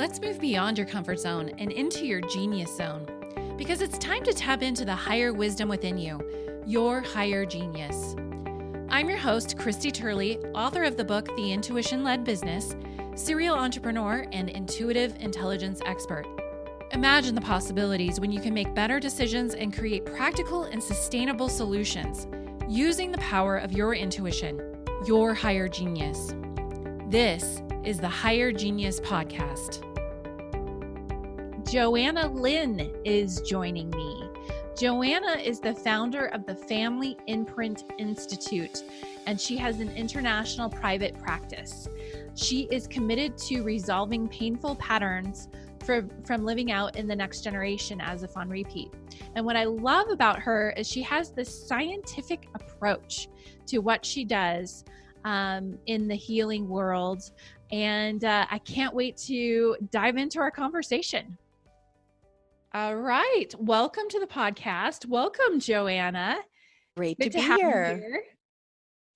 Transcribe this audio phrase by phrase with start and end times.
[0.00, 3.06] Let's move beyond your comfort zone and into your genius zone
[3.58, 6.18] because it's time to tap into the higher wisdom within you,
[6.64, 8.16] your higher genius.
[8.88, 12.74] I'm your host, Christy Turley, author of the book The Intuition Led Business,
[13.14, 16.24] serial entrepreneur, and intuitive intelligence expert.
[16.92, 22.26] Imagine the possibilities when you can make better decisions and create practical and sustainable solutions
[22.70, 24.62] using the power of your intuition,
[25.06, 26.32] your higher genius.
[27.08, 29.89] This is the Higher Genius Podcast.
[31.70, 34.28] Joanna Lynn is joining me.
[34.76, 38.82] Joanna is the founder of the Family Imprint Institute,
[39.28, 41.88] and she has an international private practice.
[42.34, 45.46] She is committed to resolving painful patterns
[45.84, 48.92] for, from living out in the next generation as if on repeat.
[49.36, 53.28] And what I love about her is she has this scientific approach
[53.66, 54.84] to what she does
[55.24, 57.30] um, in the healing world
[57.72, 61.38] and uh, I can't wait to dive into our conversation.
[62.72, 63.52] All right.
[63.58, 65.04] Welcome to the podcast.
[65.04, 66.38] Welcome, Joanna.
[66.96, 67.96] Great Good to, to be here.
[67.96, 68.22] here.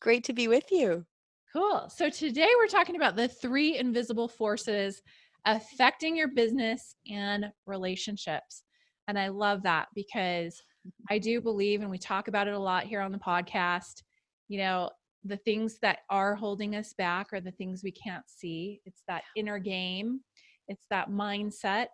[0.01, 1.07] Great to be with you.
[1.53, 1.89] Cool.
[1.89, 5.01] So, today we're talking about the three invisible forces
[5.45, 8.65] affecting your business and relationships.
[9.07, 11.15] And I love that because mm-hmm.
[11.15, 14.03] I do believe, and we talk about it a lot here on the podcast,
[14.49, 14.91] you know,
[15.23, 18.81] the things that are holding us back are the things we can't see.
[18.85, 20.23] It's that inner game,
[20.67, 21.87] it's that mindset.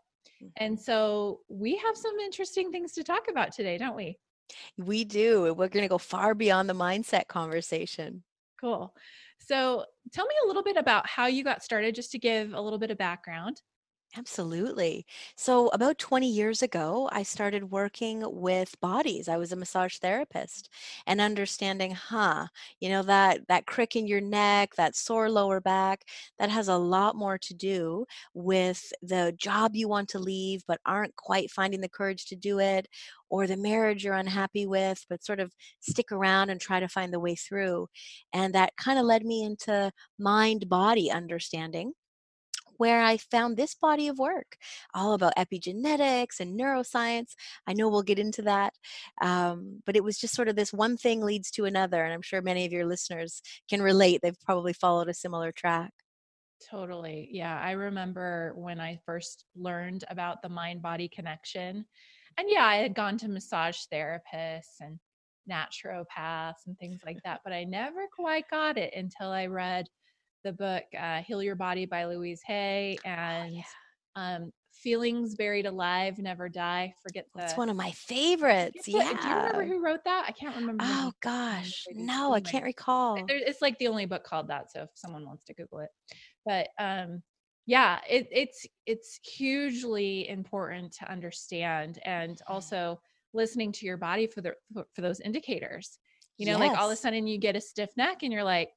[0.57, 0.83] And mm-hmm.
[0.83, 4.19] so we have some interesting things to talk about today, don't we?
[4.77, 5.55] We do.
[5.55, 8.23] We're going to go far beyond the mindset conversation.
[8.61, 8.95] Cool.
[9.39, 12.61] So tell me a little bit about how you got started, just to give a
[12.61, 13.63] little bit of background.
[14.17, 15.07] Absolutely.
[15.37, 19.29] So, about 20 years ago, I started working with bodies.
[19.29, 20.69] I was a massage therapist
[21.07, 22.49] and understanding, huh,
[22.81, 26.03] you know, that that crick in your neck, that sore lower back,
[26.41, 30.81] that has a lot more to do with the job you want to leave but
[30.85, 32.89] aren't quite finding the courage to do it,
[33.29, 37.13] or the marriage you're unhappy with, but sort of stick around and try to find
[37.13, 37.87] the way through.
[38.33, 41.93] And that kind of led me into mind body understanding
[42.81, 44.57] where I found this body of work,
[44.95, 47.35] all about epigenetics and neuroscience.
[47.67, 48.73] I know we'll get into that.
[49.21, 52.03] Um, but it was just sort of this one thing leads to another.
[52.03, 54.21] And I'm sure many of your listeners can relate.
[54.23, 55.93] They've probably followed a similar track.
[56.71, 57.29] Totally.
[57.31, 57.61] Yeah.
[57.63, 61.85] I remember when I first learned about the mind body connection.
[62.39, 64.99] And yeah, I had gone to massage therapists and
[65.51, 69.87] naturopaths and things like that, but I never quite got it until I read
[70.45, 74.37] the book uh, Heal Your Body by Louise Hay oh, and oh, yeah.
[74.37, 76.95] um, Feelings Buried Alive Never Die.
[77.03, 77.45] Forget the.
[77.45, 78.89] It's one of my favorites.
[78.89, 79.13] Yeah.
[79.13, 80.25] Do you remember who wrote that?
[80.27, 80.85] I can't remember.
[80.87, 83.23] Oh gosh, no, I can't recall.
[83.29, 84.73] It's like the only book called that.
[84.73, 85.91] So if someone wants to Google it,
[86.47, 87.23] but um,
[87.67, 93.01] yeah, it, it's it's hugely important to understand, and also
[93.33, 95.99] listening to your body for the for those indicators.
[96.39, 96.71] You know, yes.
[96.71, 98.71] like all of a sudden you get a stiff neck, and you're like,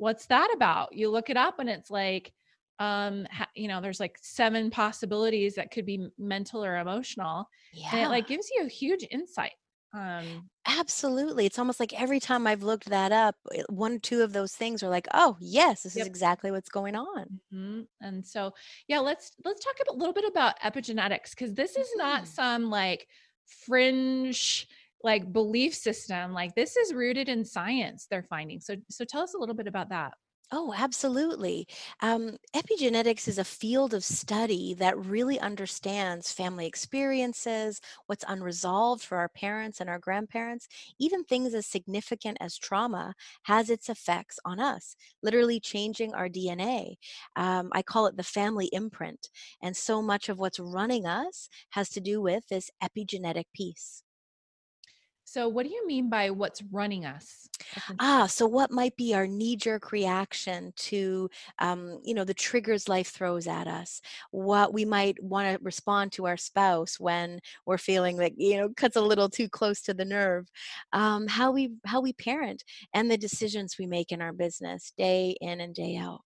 [0.00, 0.94] what's that about?
[0.94, 2.32] You look it up and it's like,
[2.78, 7.46] um, you know, there's like seven possibilities that could be mental or emotional.
[7.74, 7.90] Yeah.
[7.92, 9.52] And it like gives you a huge insight.
[9.92, 11.44] Um, Absolutely.
[11.44, 13.34] It's almost like every time I've looked that up,
[13.68, 16.04] one or two of those things are like, oh yes, this yep.
[16.04, 17.40] is exactly what's going on.
[17.52, 17.80] Mm-hmm.
[18.00, 18.54] And so,
[18.88, 22.32] yeah, let's let's talk a little bit about epigenetics because this is not mm-hmm.
[22.32, 23.06] some like
[23.66, 24.66] fringe
[25.02, 29.34] like belief system like this is rooted in science they're finding so so tell us
[29.34, 30.14] a little bit about that
[30.52, 31.68] Oh, absolutely.
[32.00, 39.18] Um, epigenetics is a field of study that really understands family experiences, what's unresolved for
[39.18, 40.66] our parents and our grandparents,
[40.98, 46.98] even things as significant as trauma has its effects on us, literally changing our DNA.
[47.36, 49.30] Um, I call it the family imprint.
[49.62, 54.02] And so much of what's running us has to do with this epigenetic piece.
[55.30, 57.48] So, what do you mean by what's running us?
[57.98, 63.08] Ah, so what might be our knee-jerk reaction to, um, you know, the triggers life
[63.10, 64.00] throws at us?
[64.30, 68.70] What we might want to respond to our spouse when we're feeling like, you know,
[68.70, 70.48] cuts a little too close to the nerve.
[70.92, 75.36] Um, how we how we parent and the decisions we make in our business day
[75.40, 76.22] in and day out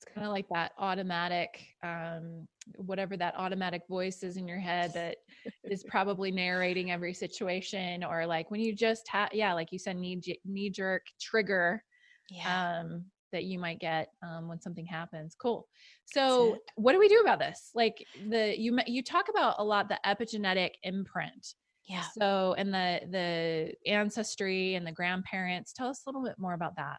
[0.00, 4.92] it's kind of like that automatic um, whatever that automatic voice is in your head
[4.94, 5.16] that
[5.64, 9.96] is probably narrating every situation or like when you just have yeah like you said
[9.96, 11.82] knee, knee jerk trigger
[12.30, 12.80] yeah.
[12.80, 15.36] um, that you might get um, when something happens.
[15.40, 15.68] Cool.
[16.06, 17.70] So what do we do about this?
[17.74, 21.54] Like the you you talk about a lot the epigenetic imprint.
[21.88, 22.04] Yeah.
[22.18, 26.76] So and the the ancestry and the grandparents tell us a little bit more about
[26.76, 26.98] that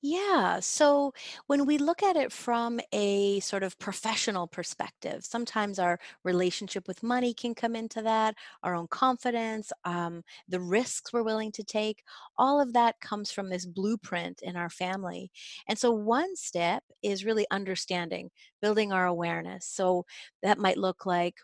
[0.00, 0.60] Yeah.
[0.60, 1.12] So
[1.46, 7.02] when we look at it from a sort of professional perspective, sometimes our relationship with
[7.02, 12.02] money can come into that, our own confidence, um, the risks we're willing to take.
[12.36, 15.30] All of that comes from this blueprint in our family.
[15.68, 18.30] And so one step is really understanding,
[18.62, 19.66] building our awareness.
[19.66, 20.06] So
[20.42, 21.36] that might look like,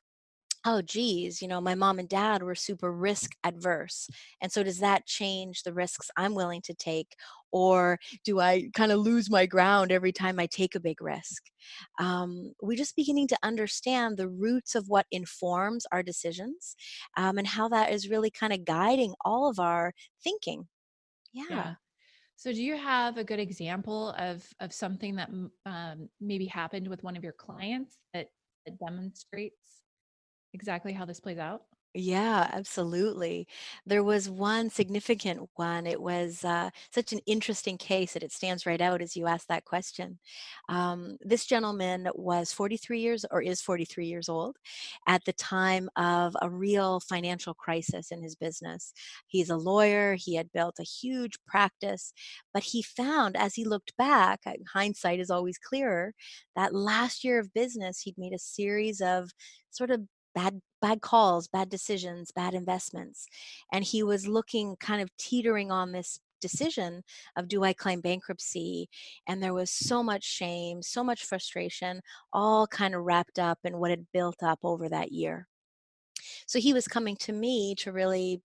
[0.65, 4.09] oh geez you know my mom and dad were super risk adverse
[4.41, 7.15] and so does that change the risks i'm willing to take
[7.53, 11.45] or do i kind of lose my ground every time i take a big risk?
[11.99, 16.77] Um, we're just beginning to understand the roots of what informs our decisions
[17.17, 20.69] um, and how that is really kind of guiding all of our thinking.
[21.33, 21.45] Yeah.
[21.49, 21.75] Yeah.
[22.37, 25.31] So do you have a good example of of something that
[25.67, 28.29] um, maybe happened with one of your clients that,
[28.67, 29.84] that demonstrates
[30.55, 31.65] exactly how this plays out?
[31.97, 33.47] Yeah, absolutely.
[33.87, 35.87] There was one significant one.
[35.87, 39.47] It was uh, such an interesting case that it stands right out as you ask
[39.47, 40.19] that question.
[40.69, 44.57] Um, this gentleman was 43 years or is 43 years old
[45.07, 48.93] at the time of a real financial crisis in his business.
[49.29, 52.13] He's a lawyer, he had built a huge practice,
[52.53, 56.13] but he found as he looked back, uh, hindsight is always clearer,
[56.57, 59.31] that last year of business, he'd made a series of
[59.71, 63.27] sort of bad bad calls, bad decisions, bad investments.
[63.73, 67.03] And he was looking kind of teetering on this decision
[67.37, 68.91] of do I claim bankruptcy?
[69.27, 72.03] And there was so much shame, so much frustration,
[72.35, 75.49] all kind of wrapped up in what had built up over that year.
[76.47, 78.43] So he was coming to me to really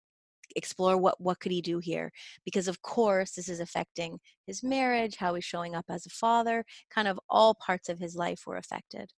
[0.55, 2.11] explore what what could he do here
[2.43, 6.65] because of course this is affecting his marriage how he's showing up as a father
[6.89, 9.11] kind of all parts of his life were affected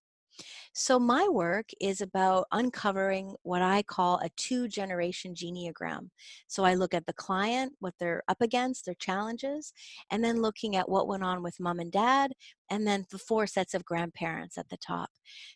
[0.74, 6.08] so, my work is about uncovering what I call a two generation genogram.
[6.46, 9.72] So, I look at the client, what they're up against, their challenges,
[10.10, 12.32] and then looking at what went on with mom and dad,
[12.70, 15.10] and then the four sets of grandparents at the top.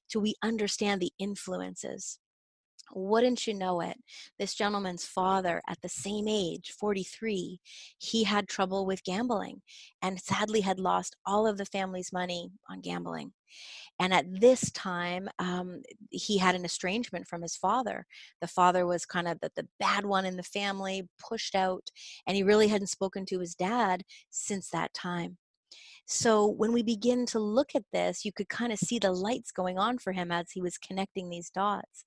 [0.08, 2.19] So, we understand the influences.
[2.94, 3.96] Wouldn't you know it?
[4.38, 7.60] This gentleman's father, at the same age, 43,
[7.98, 9.62] he had trouble with gambling
[10.02, 13.32] and sadly had lost all of the family's money on gambling.
[13.98, 18.06] And at this time, um, he had an estrangement from his father.
[18.40, 21.90] The father was kind of the, the bad one in the family, pushed out,
[22.26, 25.38] and he really hadn't spoken to his dad since that time.
[26.06, 29.50] So when we begin to look at this, you could kind of see the lights
[29.50, 32.05] going on for him as he was connecting these dots.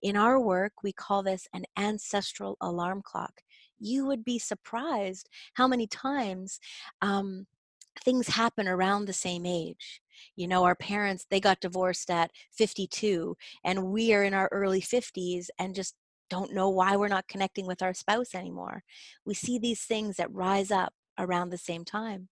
[0.00, 3.42] In our work, we call this an ancestral alarm clock.
[3.78, 6.60] You would be surprised how many times
[7.02, 7.46] um,
[8.02, 10.00] things happen around the same age.
[10.34, 14.80] You know, our parents, they got divorced at 52, and we are in our early
[14.80, 15.94] 50s and just
[16.30, 18.82] don't know why we're not connecting with our spouse anymore.
[19.26, 22.28] We see these things that rise up around the same time.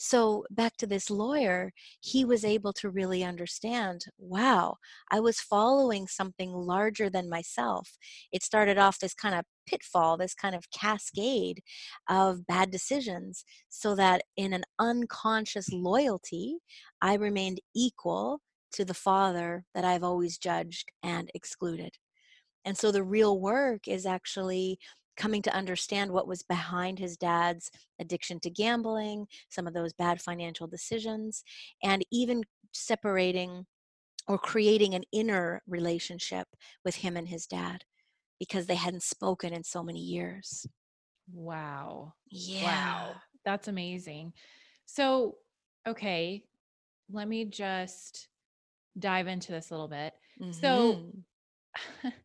[0.00, 4.76] So, back to this lawyer, he was able to really understand wow,
[5.10, 7.98] I was following something larger than myself.
[8.30, 11.62] It started off this kind of pitfall, this kind of cascade
[12.08, 16.58] of bad decisions, so that in an unconscious loyalty,
[17.02, 18.40] I remained equal
[18.74, 21.96] to the father that I've always judged and excluded.
[22.64, 24.78] And so the real work is actually
[25.18, 27.70] coming to understand what was behind his dad's
[28.00, 31.44] addiction to gambling, some of those bad financial decisions,
[31.82, 33.66] and even separating
[34.28, 36.48] or creating an inner relationship
[36.84, 37.84] with him and his dad
[38.40, 40.66] because they hadn't spoken in so many years.
[41.32, 42.14] Wow.
[42.30, 42.80] Yeah.
[42.80, 43.22] Wow.
[43.44, 44.32] That's amazing.
[44.86, 45.38] So,
[45.86, 46.44] okay,
[47.10, 48.28] let me just
[48.98, 50.14] dive into this a little bit.
[50.50, 52.18] So, hmm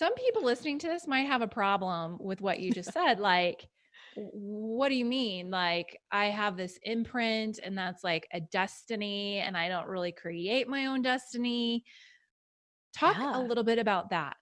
[0.00, 3.20] some people listening to this might have a problem with what you just said.
[3.20, 3.68] Like,
[4.14, 5.50] what do you mean?
[5.50, 10.68] Like, I have this imprint and that's like a destiny, and I don't really create
[10.68, 11.84] my own destiny.
[12.94, 14.38] Talk a little bit about that.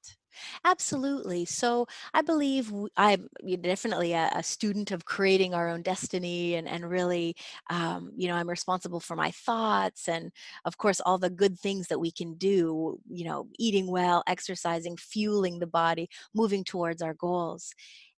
[0.65, 1.45] Absolutely.
[1.45, 3.29] So I believe I'm
[3.61, 7.37] definitely a, a student of creating our own destiny and, and really,
[7.71, 10.31] um, you know, I'm responsible for my thoughts and,
[10.65, 14.97] of course, all the good things that we can do, you know, eating well, exercising,
[14.97, 17.73] fueling the body, moving towards our goals.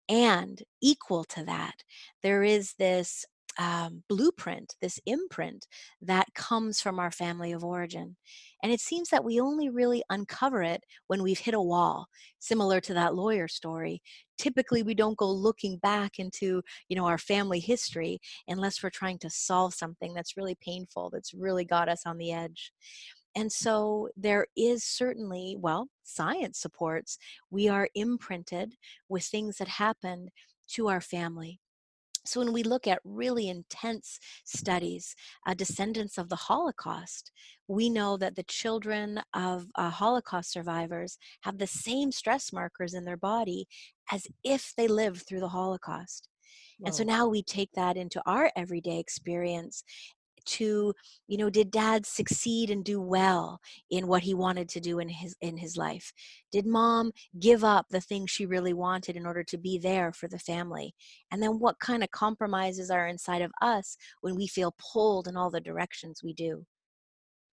[0.09, 1.85] And equal to that,
[2.23, 3.27] there is this
[3.59, 5.67] um, blueprint, this imprint
[6.01, 8.17] that comes from our family of origin.
[8.63, 12.07] And it seems that we only really uncover it when we've hit a wall,
[12.39, 14.01] similar to that lawyer story.
[14.39, 19.19] Typically, we don't go looking back into, you know, our family history unless we're trying
[19.19, 22.73] to solve something that's really painful, that's really got us on the edge.
[23.37, 27.19] And so there is certainly, well, science supports
[27.51, 28.75] we are imprinted
[29.09, 30.31] with things that happened
[30.71, 31.61] to our family.
[32.29, 35.15] So, when we look at really intense studies,
[35.47, 37.33] uh, descendants of the Holocaust,
[37.67, 43.05] we know that the children of uh, Holocaust survivors have the same stress markers in
[43.05, 43.67] their body
[44.11, 46.29] as if they lived through the Holocaust.
[46.85, 49.83] And so now we take that into our everyday experience
[50.49, 50.95] to
[51.27, 55.09] you know did dad succeed and do well in what he wanted to do in
[55.09, 56.13] his in his life?
[56.53, 60.29] Did mom give up the things she really wanted in order to be there for
[60.29, 60.95] the family?
[61.31, 65.37] And then what kind of compromises are inside of us when we feel pulled in
[65.37, 66.65] all the directions we do?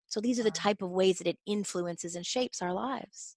[0.08, 3.36] So these are the type of ways that it influences and shapes our lives.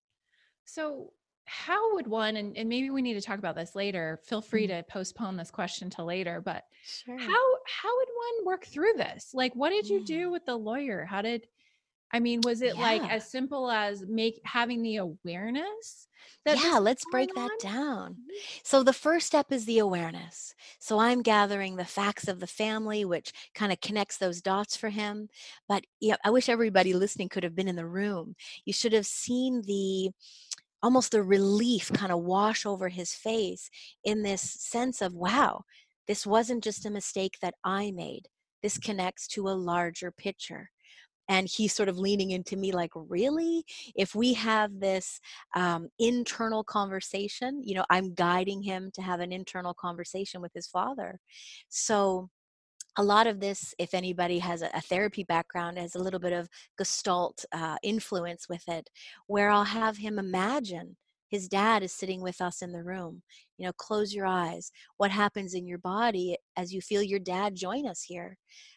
[0.65, 1.13] So,
[1.49, 4.67] how would one, and, and maybe we need to talk about this later, feel free
[4.67, 4.69] Mm.
[4.69, 9.35] to postpone this question till later, but sure how how would one work through this?
[9.35, 10.07] Like, what did you Mm.
[10.07, 11.05] do with the lawyer?
[11.05, 11.49] How did
[12.13, 16.09] I mean, was it like as simple as make having the awareness
[16.47, 18.19] that Yeah, let's break that down.
[18.19, 18.43] Mhm.
[18.63, 20.55] So, the first step is the awareness.
[20.79, 24.89] So, I'm gathering the facts of the family, which kind of connects those dots for
[24.91, 25.29] him.
[25.69, 28.37] But yeah, I wish everybody listening could have been in the room.
[28.65, 30.13] You should have seen the
[30.83, 33.71] almost the relief kind of wash over his face
[34.05, 35.63] in this sense of, wow,
[36.07, 38.29] this wasn't just a mistake that I made.
[38.63, 40.71] This connects to a larger picture.
[41.31, 43.63] And he's sort of leaning into me like really?
[43.95, 45.21] If we have this
[45.55, 50.67] um, internal conversation you know i'm guiding him to have an internal conversation with his
[50.67, 51.21] father.
[51.69, 52.31] So
[52.99, 56.49] a lot of this if anybody has a, therapy background has a little bit of
[56.77, 58.91] gestalt uh, influence with it
[59.27, 60.97] where i'll have him imagine
[61.31, 63.23] his dad is sitting with us in the room
[63.57, 67.55] you know close your eyes what happens in your body as you feel your dad
[67.55, 68.37] join us here?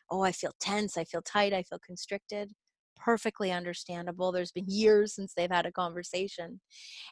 [0.09, 2.51] Oh i feel tense i feel tight i feel constricted.
[2.97, 6.61] Perfectly understandable there's been years since they've had a conversation.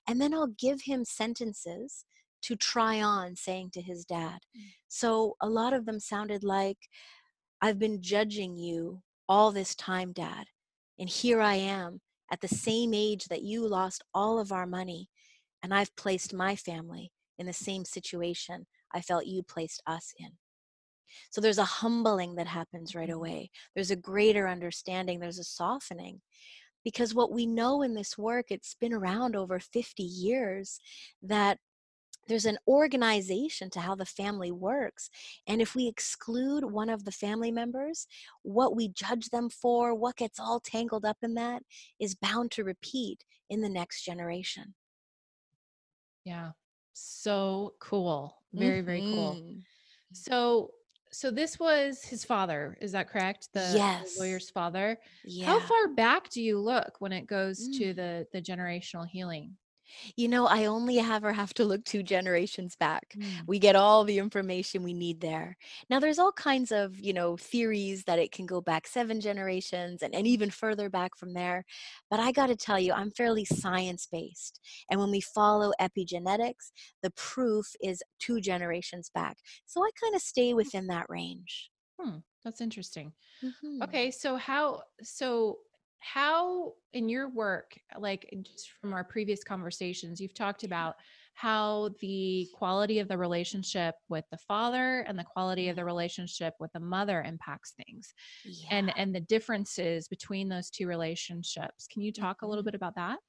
[0.07, 2.05] And then i'll give him sentences
[2.41, 4.74] to try on saying to his dad Mm.
[4.88, 6.89] so a lot of them sounded like
[7.62, 10.48] I've been judging you all this time, Dad.
[10.98, 15.10] And here I am at the same age that you lost all of our money.
[15.62, 20.38] And I've placed my family in the same situation I felt you placed us in.
[21.31, 23.13] So there's a humbling that happens right Mhm.
[23.15, 23.51] away.
[23.75, 25.19] There's a greater understanding.
[25.19, 26.22] There's a softening.
[26.84, 30.79] Because what we know in this work, it's been around over 50 years,
[31.22, 31.60] that
[32.29, 35.09] there's an organization to how the family works.
[35.48, 38.07] And if we exclude one of the family members,
[38.43, 41.63] what we judge them for, what gets all tangled up in that,
[42.00, 44.75] is bound to repeat in the next generation.
[46.24, 46.51] Yeah.
[46.93, 48.38] So cool.
[48.53, 49.36] Very, very cool.
[49.36, 49.63] Mhm.
[50.13, 50.71] So
[51.12, 53.50] so this was his father, is that correct?
[53.53, 54.19] The, Yes.
[54.19, 55.00] lawyer's father.
[55.25, 55.48] Yeah.
[55.48, 57.95] How far back do you look when it goes to Mm.
[57.95, 59.57] the the generational healing?
[60.15, 63.15] You know, I only ever have to look two generations back.
[63.15, 63.48] Mm.
[63.48, 65.58] We get all the information we need there.
[65.89, 70.01] Now, there's all kinds of, you know, theories that it can go back seven generations
[70.03, 71.65] and, and even further back from there.
[72.10, 74.60] But I got to tell you, I'm fairly science based.
[74.89, 79.38] And when we follow epigenetics, the proof is two generations back.
[79.65, 81.72] So I kind of stay within that range.
[82.00, 83.13] Hmm, that's interesting.
[83.41, 83.96] Mhm.
[83.96, 85.60] Okay, so how so
[86.00, 90.74] how in your work, like just from our previous conversations, you've talked mm-hmm.
[90.74, 90.96] about
[91.34, 95.88] how the quality of the relationship with the father and the quality of the mm-hmm.
[95.88, 98.13] relationship with the mother impacts things
[98.44, 98.68] Yeah.
[98.72, 101.88] and and the differences between those two relationships.
[101.88, 102.22] Can you mm-hmm.
[102.22, 103.20] talk a little bit about that?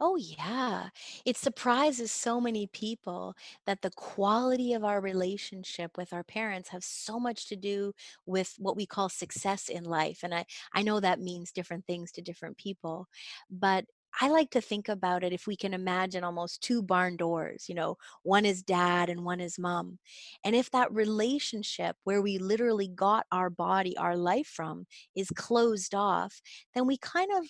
[0.00, 0.88] Oh, yeah.
[1.24, 3.34] It surprises so many people
[3.66, 7.92] that the quality of our relationship with our parents have so much to do
[8.26, 10.20] with what we call success in life.
[10.22, 10.44] And I,
[10.74, 13.06] I know that means different things to different people,
[13.50, 13.84] but
[14.20, 17.76] I like to think about it if we can imagine almost two barn doors, you
[17.76, 19.98] know, one is dad and one is mom.
[20.44, 25.94] And if that relationship where we literally got our body, our life from, is closed
[25.94, 26.42] off,
[26.74, 27.44] then we kind of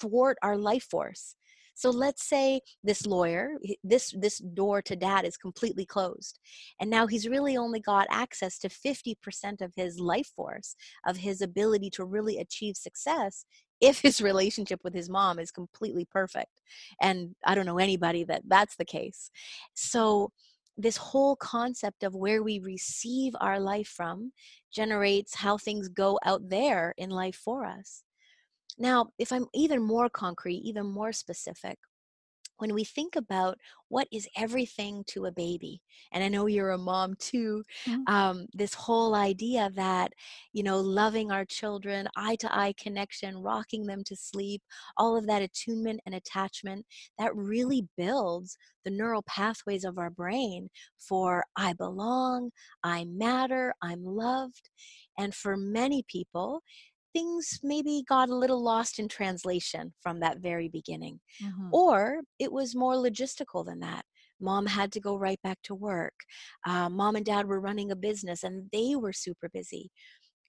[0.00, 1.36] thwart our life force
[1.76, 3.50] so let's say this lawyer,
[3.84, 6.38] this this door to dad is completely closed.
[6.80, 10.74] And now he's really only got access to 50% of his life force,
[11.06, 13.44] of his ability to really achieve success
[13.82, 16.62] if his relationship with his mom is completely perfect.
[17.02, 19.30] And I don't know anybody that that's the case.
[19.74, 20.32] So
[20.78, 24.32] this whole concept of where we receive our life from
[24.72, 28.02] generates how things go out there in life for us.
[28.78, 31.78] Now, if I'm even more concrete, even more specific,
[32.58, 36.78] when we think about what is everything to a baby and i know you're a
[36.78, 38.06] mom too Mhm.
[38.06, 40.12] um, this whole idea that
[40.52, 44.62] you know loving our children eye to eye connection rocking them to sleep
[44.96, 46.86] all of that attunement and attachment
[47.18, 52.50] that really builds the neural pathways of our brain for i belong
[52.82, 54.70] i matter i'm loved
[55.18, 56.62] and for many people
[57.16, 61.76] things maybe got a little lost in translation from that very beginning Mhm.
[61.82, 64.04] or it was more logistical than that.
[64.40, 66.14] Mom had to go right back to work.
[66.66, 69.90] Uh, mom and dad were running a business and they were super busy.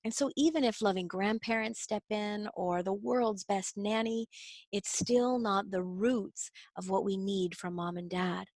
[0.04, 4.28] And so, even if loving grandparents step in or the world's best nanny,
[4.72, 8.48] it's still not the roots of what we need from mom and dad.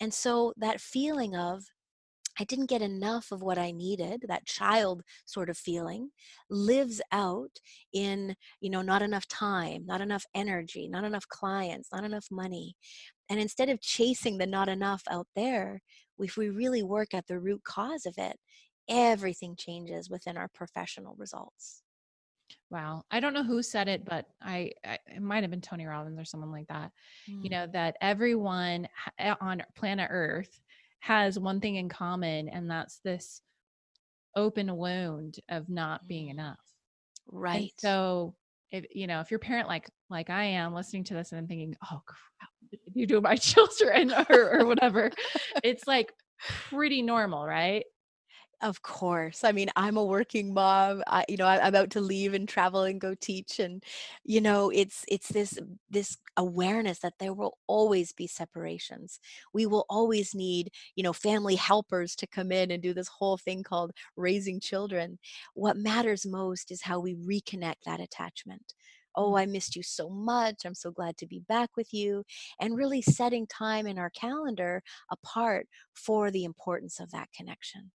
[0.00, 1.64] And so, that feeling of,
[2.38, 6.10] I didn't get enough of what I needed, that child sort of feeling,
[6.50, 7.58] lives out
[7.92, 12.76] in, you know, not enough time, not enough energy, not enough clients, not enough money.
[13.28, 15.82] And instead of chasing the not enough out there,
[16.18, 18.38] if we really work at the root cause of it,
[18.88, 21.82] everything changes within our professional results.
[22.70, 23.04] Wow.
[23.10, 26.18] I don't know who said it, but I, I it might have been Tony Robbins
[26.18, 26.92] or someone like that.
[27.40, 28.88] You Mm, know that everyone
[29.18, 30.60] eh, on planet Earth
[31.06, 33.42] has one thing in common, and that's this
[34.36, 36.60] open wound of not being mm, enough.
[37.52, 37.74] And Right.
[37.76, 38.36] so,
[38.72, 41.48] if you know, if you're parent like like I am, listening to this and I'm
[41.48, 42.50] thinking, "Oh crap,
[42.94, 45.12] you do my children?" or or whatever,
[45.62, 46.12] it's like
[46.70, 47.84] pretty normal, right?
[48.62, 49.44] Of course.
[49.44, 51.02] I mean, I'm a working mom.
[51.06, 53.84] I, you know, I, I'm about to leave and travel and go teach, and
[54.24, 55.58] you know, it's it's this
[55.90, 59.20] this awareness that there will always be separations.
[59.52, 63.36] We will always need, you know, family helpers to come in and do this whole
[63.36, 65.18] thing called raising children.
[65.54, 68.72] What matters most is how we reconnect that attachment.
[69.14, 69.36] Oh, Mm.
[69.36, 70.64] I missed you so much.
[70.64, 72.24] I'm so glad to be back with you.
[72.58, 77.92] And really setting time in our calendar apart for the importance of that connection.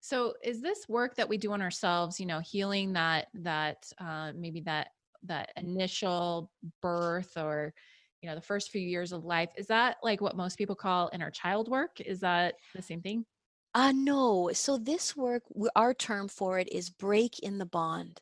[0.00, 2.20] So, is this work that we do on ourselves?
[2.20, 4.88] You know, healing that that uh, maybe that
[5.24, 6.50] that initial
[6.80, 7.74] birth or
[8.22, 11.10] you know the first few years of life is that like what most people call
[11.12, 13.24] inner child work is that the same thing
[13.74, 14.50] Uh, no.
[14.52, 15.42] So this work,
[15.76, 18.20] our term for it is break in the bond.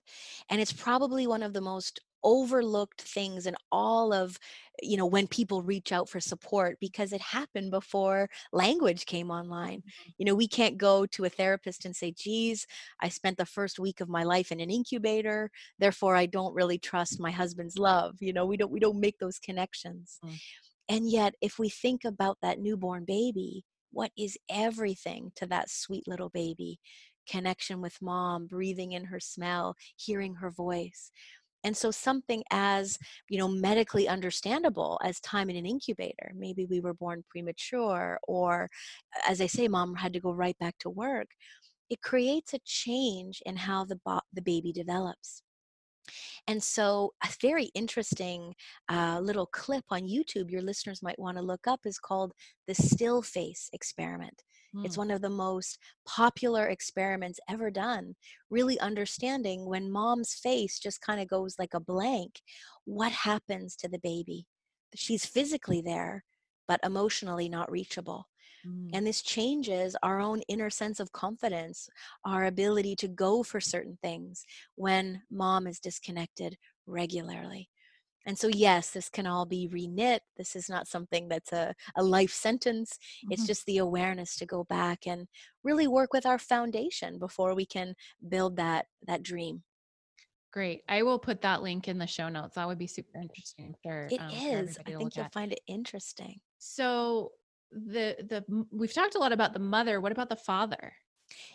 [0.50, 4.36] And it's probably one of the most overlooked things and all of,
[4.82, 9.84] you know, when people reach out for support because it happened before language came online.
[10.18, 12.66] You know, we can't go to a therapist and say, geez,
[13.00, 16.78] I spent the first week of my life in an incubator, therefore I don't really
[16.78, 18.16] trust my husband's love.
[18.20, 20.18] You know, we don't we don't make those connections.
[20.24, 20.40] Mm.
[20.88, 26.08] And yet, if we think about that newborn baby, what is everything to that sweet
[26.08, 26.80] little baby?
[27.28, 31.10] Connection with mom, breathing in her smell, hearing her voice.
[31.66, 32.96] And so, something as
[33.28, 36.32] you know, medically understandable as time in an incubator.
[36.36, 38.70] Maybe we were born premature, or
[39.28, 41.28] as I say, mom had to go right back to work.
[41.90, 45.42] It creates a change in how the bo- the baby develops.
[46.46, 48.54] And so, a very interesting
[48.88, 52.32] uh, little clip on YouTube your listeners might want to look up is called
[52.66, 54.42] the Still Face Experiment.
[54.82, 58.14] It's Mm, one of the most popular experiments ever done,
[58.50, 62.40] really understanding when mom's face just kind of goes like a blank,
[62.84, 64.46] what happens to the baby?
[64.94, 66.24] She's physically there,
[66.68, 68.28] but emotionally not reachable.
[68.66, 68.96] Mm.
[68.96, 71.88] And this changes our own inner sense of confidence,
[72.24, 74.44] our ability to go for certain things
[74.76, 77.68] when mom is disconnected regularly.
[78.26, 80.20] And so, yes, this can all be reknit.
[80.36, 82.98] This is not something that's a, a life sentence.
[83.30, 83.46] It's Mhm.
[83.46, 85.28] just the awareness to go back and
[85.62, 87.94] really work with our foundation before we can
[88.28, 89.64] build that that dream.
[90.52, 93.74] great i will put that link in the show notes that would be super interesting
[93.82, 94.78] for It um, for.
[94.84, 96.40] I think you'll at find it interesting.
[96.58, 97.32] so
[97.70, 100.92] the the we've talked a lot about the mother what about the father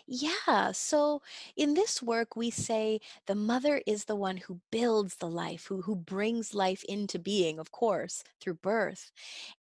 [0.06, 0.72] Yeah.
[0.72, 1.22] So
[1.56, 5.82] in this work, we say the mother is the one who builds the life, who,
[5.82, 9.12] who brings life into being, of course, through birth.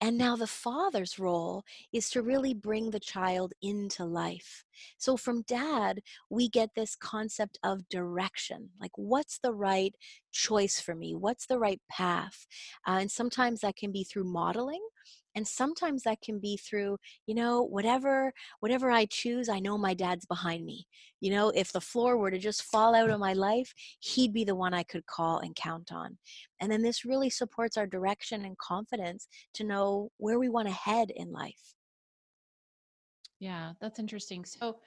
[0.00, 4.64] And now the father's role is to really bring the child into life.
[4.98, 9.94] So from dad, we get this concept of direction like, what's the right
[10.32, 11.14] choice for me?
[11.14, 12.46] What's the right path?
[12.86, 14.82] Uh, and sometimes that can be through modeling.
[15.34, 19.94] And sometimes that can be through, you know, whatever whatever I choose, I know my
[19.94, 20.86] dad's behind me.
[21.20, 24.44] You know, if the floor were to just fall out of my life, he'd be
[24.44, 26.18] the one I could call and count on.
[26.60, 30.74] And then this really supports our direction and confidence to know where we want to
[30.74, 31.74] head in life.
[33.38, 34.80] yeah that's interesting so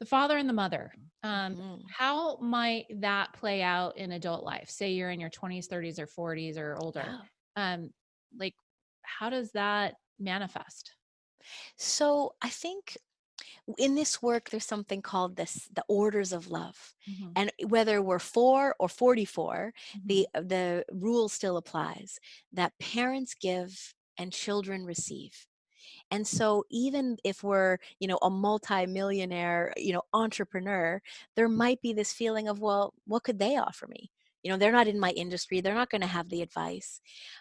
[0.00, 1.94] the father and the mother um Mhm.
[1.98, 6.06] how might that play out in adult life say you're in your 20s 30s or
[6.06, 7.18] 40s or older
[7.56, 7.90] um
[8.36, 8.54] like
[9.02, 10.92] how does that manifest?
[11.76, 12.96] So I think
[13.78, 17.30] in this work there's something called this the orders of love mm-hmm.
[17.36, 20.06] and whether we're 4 or 44 mm-hmm.
[20.06, 22.18] the the rule still applies
[22.52, 25.46] that parents give and children receive
[26.10, 31.00] and so even if we're you know a multi-millionaire you know entrepreneur
[31.36, 34.10] there might be this feeling of well what could they offer me
[34.42, 37.00] you know they're not in my industry they're not going to have the advice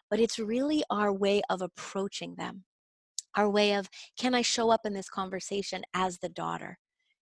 [0.09, 2.63] but it's really our way of approaching them
[3.35, 6.77] our way of can I show up in this conversation as the daughter?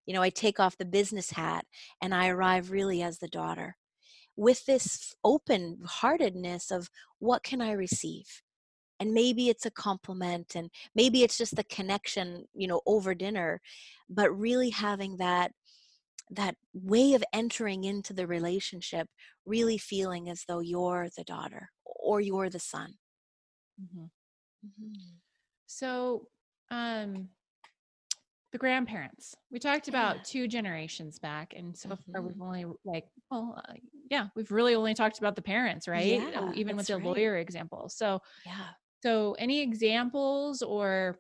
[0.06, 1.66] You know, I take off the business hat
[2.02, 3.76] and I arrive really as the daughter
[4.36, 6.90] with this open heartedness of
[7.20, 8.42] what can I receive?
[9.00, 13.62] And maybe it's a compliment and maybe it's just the connection, you know, over dinner,
[14.10, 15.52] but really having that
[16.30, 19.08] that way of entering into the relationship
[19.46, 22.94] really feeling as though you're the daughter or you're the son
[23.82, 24.06] mm-hmm.
[24.66, 25.16] Mm-hmm.
[25.68, 26.28] So,
[26.72, 27.30] um,
[28.52, 29.36] the grandparents.
[29.52, 30.22] We talked about yeah.
[30.26, 32.12] two generations back, and so mm-hmm.
[32.12, 32.42] far we've mm-hmm.
[32.42, 33.74] only like, well, uh,
[34.10, 36.20] yeah, we've really only talked about the parents, right?
[36.20, 37.06] Uh, yeah, Even with the right.
[37.06, 37.90] lawyer example.
[37.90, 38.70] So, yeah.
[39.04, 41.20] So, any examples or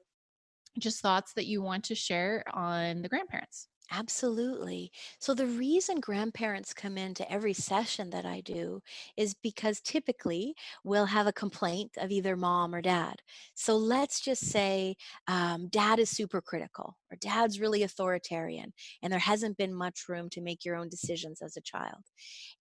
[0.80, 3.67] just thoughts that you want to share on the grandparents?
[3.91, 4.91] Absolutely.
[5.17, 8.82] So, the reason grandparents come into every session that I do
[9.17, 13.21] is because typically we'll have a complaint of either mom or dad.
[13.56, 14.95] So, let's just say
[15.28, 20.30] um, dad is super critical or dad's really authoritarian, and there hasn't been much room
[20.32, 22.04] to make your own decisions as a child.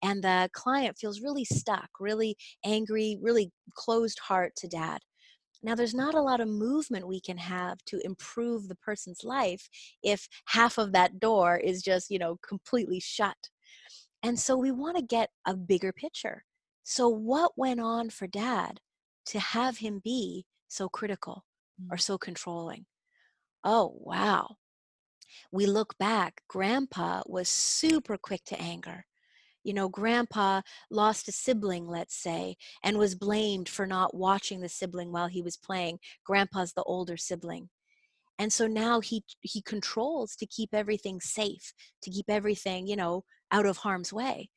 [0.03, 5.01] And the client feels really stuck, really angry, really closed heart to dad.
[5.62, 9.68] Now, there's not a lot of movement we can have to improve the person's life
[10.03, 13.51] if half of that door is just, you know, completely shut.
[14.23, 16.44] And so we want to get a bigger picture.
[16.85, 18.81] So, what went on for dad
[19.27, 21.44] to have him be so critical
[21.90, 22.01] or mm.
[22.01, 22.87] so controlling?
[23.64, 24.57] Oh, wow.
[25.53, 29.05] We look back, grandpa was super quick to anger
[29.64, 34.68] you know, grandpa lost a sibling, let's say, and was blamed for not watching the
[34.68, 35.99] sibling while he was playing.
[36.25, 37.68] Grandpa's the older sibling.
[38.38, 43.25] And so now he he controls to keep everything safe, to keep everything, you know,
[43.51, 44.51] out of harm's way.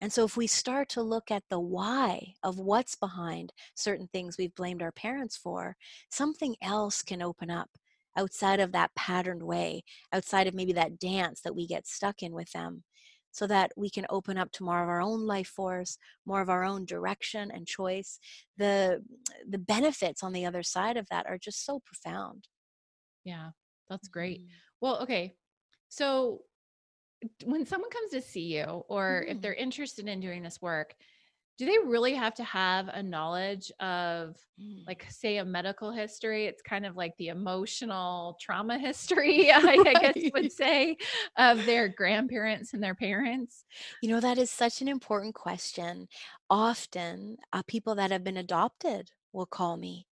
[0.00, 4.36] And so if we start to look at the why of what's behind certain things
[4.38, 5.76] we've blamed our parents for,
[6.10, 7.68] something else can open up
[8.16, 12.32] outside of that patterned way, outside of maybe that dance that we get stuck in
[12.32, 12.84] with them
[13.32, 16.50] so that we can open up to more of our own life force more of
[16.50, 18.18] our own direction and choice
[18.56, 19.02] the
[19.48, 22.48] the benefits on the other side of that are just so profound
[23.24, 23.50] yeah
[23.88, 24.48] that's great mm-hmm.
[24.80, 25.34] well okay
[25.88, 26.40] so
[27.44, 29.36] when someone comes to see you or mm-hmm.
[29.36, 30.94] if they're interested in doing this work
[31.60, 34.86] do they really have to have a knowledge of mm.
[34.86, 39.86] like say a medical history it's kind of like the emotional trauma history i, right.
[39.88, 40.96] I guess would say
[41.36, 43.66] of their grandparents and their parents
[44.00, 46.08] you know that is such an important question
[46.48, 50.06] often uh, people that have been adopted will call me.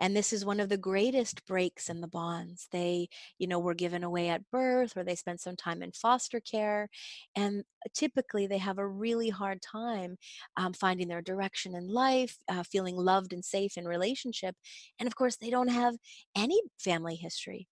[0.00, 2.68] And this is one of the greatest breaks in the bonds.
[2.70, 3.08] They
[3.38, 6.88] you know were given away at birth or they spent some time in foster care
[7.36, 10.16] and typically they have a really hard time
[10.56, 14.54] um, finding their direction in life uh, feeling loved and safe in relationship
[14.98, 15.94] and of course they don't have
[16.36, 17.68] any family history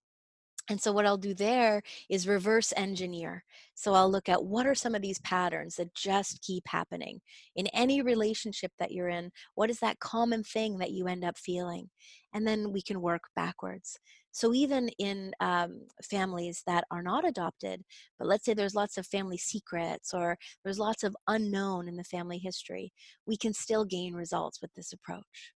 [0.72, 3.44] and so, what I'll do there is reverse engineer.
[3.74, 7.20] So, I'll look at what are some of these patterns that just keep happening
[7.54, 9.32] in any relationship that you're in.
[9.54, 11.90] What is that common thing that you end up feeling?
[12.32, 13.98] And then we can work backwards.
[14.30, 17.82] So, even in um, families that are not adopted,
[18.18, 22.04] but let's say there's lots of family secrets or there's lots of unknown in the
[22.04, 22.94] family history,
[23.26, 25.52] we can still gain results with this approach.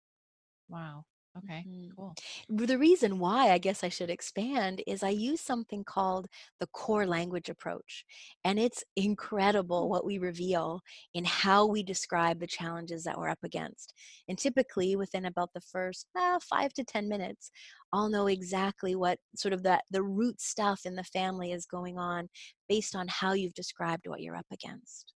[0.69, 1.05] Wow.
[1.37, 1.91] Okay, mm-hmm.
[1.97, 2.15] cool.
[2.49, 6.29] The reason why I guess I should expand is I use something called
[6.61, 8.05] the core language approach.
[8.45, 10.81] And it's incredible what we reveal
[11.13, 13.95] in how we describe the challenges that we're up against.
[14.29, 17.51] And typically within about the first uh, five to 10 minutes,
[17.93, 21.99] I'll know exactly what sort of that the root stuff in the family is going
[21.99, 22.29] on
[22.69, 25.15] based on how you've described what you're up against.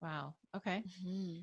[0.00, 0.34] Wow.
[0.56, 0.82] Okay.
[1.06, 1.42] Mm-hmm.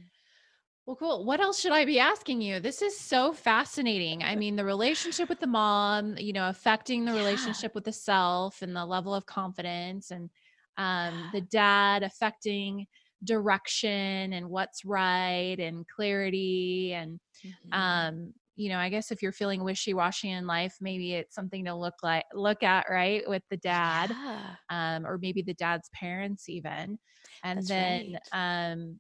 [0.90, 1.24] Well, cool.
[1.24, 2.60] What else should I be asking you?
[2.60, 4.24] This is so fascinating.
[4.24, 7.20] I mean, the relationship with the mom, you know, affecting the yeah.
[7.20, 10.32] relationship with the self and the level of confidence, and
[10.78, 12.88] um, the dad affecting
[13.24, 16.94] direction and what's right and clarity.
[16.94, 17.72] And, mm-hmm.
[17.72, 21.66] um, you know, I guess if you're feeling wishy washy in life, maybe it's something
[21.66, 24.56] to look like, look at, right, with the dad, yeah.
[24.72, 26.98] um, or maybe the dad's parents, even.
[27.44, 28.72] And That's then, right.
[28.72, 29.00] um,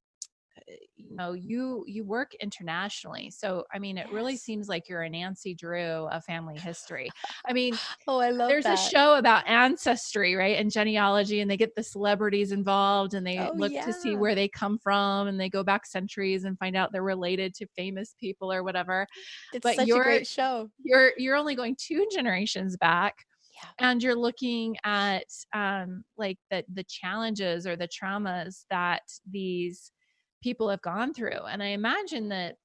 [0.97, 3.31] know, you you work internationally.
[3.31, 7.13] So I mean, it really seems like you're a Nancy Drew of family history.
[7.47, 10.57] I mean, Oh, I love there's a show about ancestry, right?
[10.57, 14.33] And genealogy, and they get the celebrities involved and they Oh, look to see where
[14.35, 18.15] they come from and they go back centuries and find out they're related to famous
[18.19, 19.07] people or whatever.
[19.51, 20.71] It's But such a great show.
[20.83, 23.15] you're you're only going two generations back
[23.79, 29.91] and you're looking at um like the the challenges or the traumas that these
[30.41, 31.41] people have gone through.
[31.47, 32.57] And I imagine that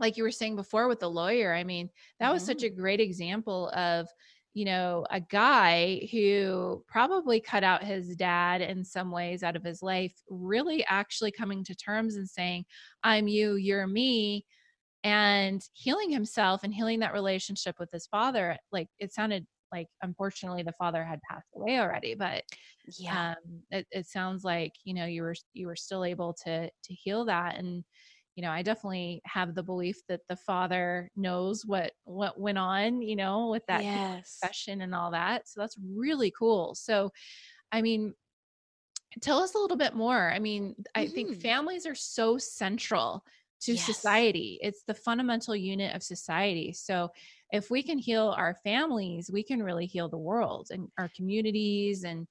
[0.00, 2.66] like you were saying before with the lawyer, I mean, that was such Mhm.
[2.66, 4.08] a great example of,
[4.54, 9.64] you know, a guy who probably cut out his dad in some ways out of
[9.64, 12.64] his life, really actually coming to terms and saying,
[13.02, 14.46] I'm you, you're me,
[15.04, 18.58] and healing himself and healing that relationship with his father.
[18.72, 22.44] Like it sounded like, unfortunately, the father had passed away already, but
[22.96, 23.12] Yeah.
[23.12, 26.94] um it, it sounds like you know you were you were still able to to
[26.94, 27.84] heal that and
[28.34, 33.02] you know i definitely have the belief that the father knows what what went on
[33.02, 34.40] you know with that Yes.
[34.40, 37.10] confession and all that so that's really cool so
[37.72, 38.14] i mean
[39.20, 41.34] tell us a little bit more i mean i think Mhm.
[41.34, 43.24] families are so central
[43.60, 43.84] to Yes.
[43.84, 47.10] society it's the fundamental unit of society so
[47.52, 52.04] if we can heal our families we can really heal the world and our communities
[52.04, 52.26] and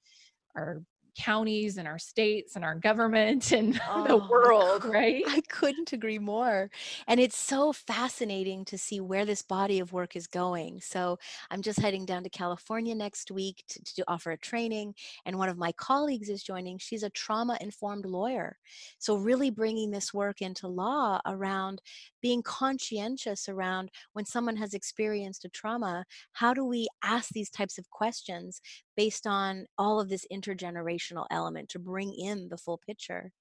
[0.55, 0.81] our
[1.17, 5.27] counties and our states and our government and the Oh, I world, right?
[5.29, 6.69] I couldn't agree more.
[7.05, 10.79] And it's so fascinating to see where this body of work is going.
[10.81, 11.19] So
[11.51, 14.95] I'm just heading down to California next week to, to offer a training.
[15.25, 16.77] And one of my colleagues is joining.
[16.77, 18.57] She's a trauma informed lawyer.
[18.99, 21.81] So, really bringing this work into law around
[22.21, 27.77] being conscientious around when someone has experienced a trauma, how do we ask these types
[27.77, 28.61] of questions
[28.97, 33.31] based on all of this intergenerational element to bring in the full picture.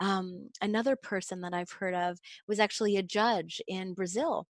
[0.00, 4.46] Um, another person that I've heard of was actually a judge in Brazil.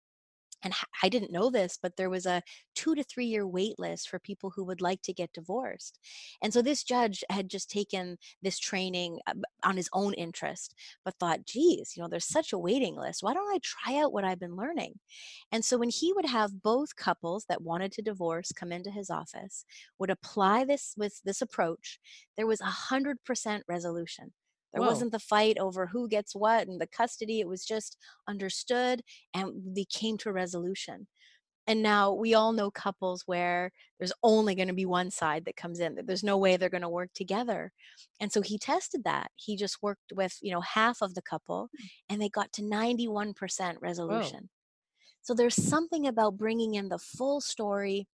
[0.63, 2.43] And I didn't know this, but there was a
[2.75, 5.99] two to three year wait list for people who would like to get divorced.
[6.41, 11.15] And so this judge had just taken this training uh, on his own interest, but
[11.19, 13.23] thought, geez, you know, there's such a waiting list.
[13.23, 14.99] Why don't I try out what I've been learning?
[15.51, 19.09] And so when he would have both couples that wanted to divorce come into his
[19.09, 19.65] office,
[19.99, 21.99] would apply this with this approach,
[22.37, 24.33] there was a hundred percent resolution.
[24.73, 24.89] There Whoa.
[24.89, 27.39] wasn't the fight over who gets what and the custody.
[27.39, 29.01] It was just understood
[29.33, 31.07] and they came to a resolution.
[31.67, 35.55] And now we all know couples where there's only going to be one side that
[35.55, 35.95] comes in.
[35.95, 37.71] that There's no way they're going to work together.
[38.19, 39.31] And so he tested that.
[39.35, 41.69] He just worked with, you know, half of the couple
[42.09, 43.81] and they got to 91% Whoa.
[43.87, 44.49] resolution.
[45.21, 48.07] So there's something about bringing in the full story,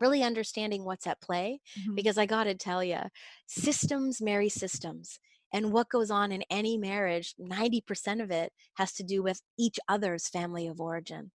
[0.00, 1.60] really understanding what's at play.
[1.78, 1.96] Mhm.
[1.96, 3.00] Because I got to tell you,
[3.46, 5.18] systems marry systems.
[5.52, 9.78] And what goes on in any marriage, 90% of it has to do with each
[9.88, 11.32] other's family of origin.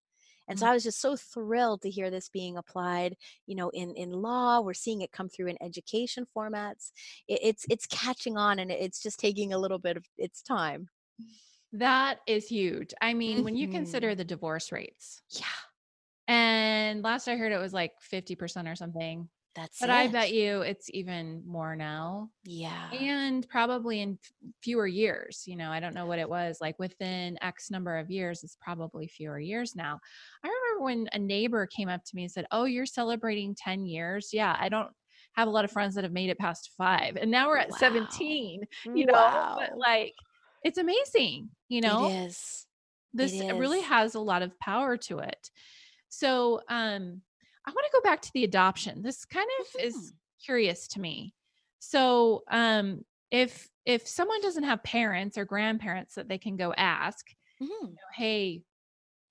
[0.47, 0.69] And so Mm.
[0.69, 4.59] I was just so thrilled to hear this being applied, you know, in in law.
[4.61, 6.91] We're seeing it come through in education formats.
[7.27, 10.89] It, it's it's catching on, and it's just taking a little bit of its time.
[11.73, 12.93] That is huge.
[13.01, 14.15] I mean, when you consider Mhm.
[14.15, 15.45] the divorce rates, Yeah,
[16.27, 20.61] and last I heard it was like 50% or something, that's but I bet you
[20.61, 22.29] it's even more now.
[22.43, 22.89] Yeah.
[22.91, 24.17] And probably in
[24.63, 25.43] fewer years.
[25.45, 28.57] You know, I don't know what it was like within X number of years, it's
[28.61, 29.99] probably fewer years now.
[30.43, 33.85] I remember when a neighbor came up to me and said, Oh, you're celebrating 10
[33.85, 34.29] years.
[34.31, 34.89] Yeah, I don't
[35.33, 37.17] have a lot of friends that have made it past five.
[37.17, 37.77] And now we're at Wow.
[37.79, 38.63] 17,
[38.95, 40.13] you know, but like
[40.63, 42.67] it's amazing, you know, is.
[43.13, 45.49] It this really has a lot of power to it.
[46.09, 47.21] So, um,
[47.65, 49.01] I want to go back to the adoption.
[49.03, 50.19] This kind of is Mhm.
[50.43, 51.35] curious to me.
[51.79, 57.29] So, um, if if someone doesn't have parents or grandparents that they can go ask,
[57.59, 57.97] Mhm.
[57.97, 58.63] you know, hey,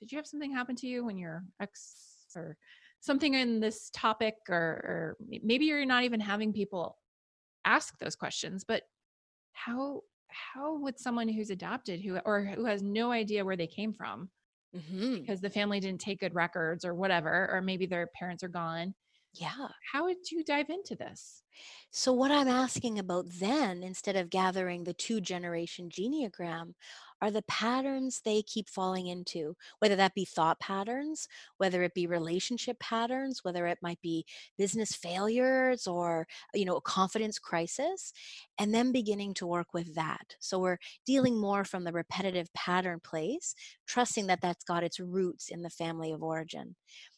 [0.00, 2.58] did you have something happen to you when your ex or
[3.00, 6.98] something in this topic, or, or maybe you're not even having people
[7.64, 8.84] ask those questions, but
[9.52, 13.92] how how would someone who's adopted who or who has no idea where they came
[13.92, 14.30] from
[14.72, 15.26] Mhm.
[15.26, 18.94] because the family didn't take good records or whatever, or maybe their parents are gone.
[19.32, 19.72] Yeah.
[19.92, 21.42] How would you dive into this?
[21.90, 26.74] So, what I'm asking about then, instead of gathering the two generation genogram,
[27.22, 31.28] are the patterns they keep falling into, whether that be thought patterns,
[31.58, 34.24] whether it be relationship patterns, whether it might be
[34.58, 38.12] business failures or, you know, a confidence crisis,
[38.58, 40.36] and then beginning to work with that.
[40.40, 43.54] So, we're dealing more from the repetitive pattern place,
[43.86, 46.76] trusting that that's got its roots in the family of origin.